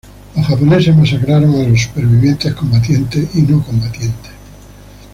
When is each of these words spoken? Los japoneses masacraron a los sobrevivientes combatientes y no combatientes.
Los 0.35 0.47
japoneses 0.47 0.95
masacraron 0.97 1.53
a 1.63 1.69
los 1.69 1.83
sobrevivientes 1.83 2.55
combatientes 2.55 3.35
y 3.35 3.43
no 3.43 3.63
combatientes. 3.63 4.31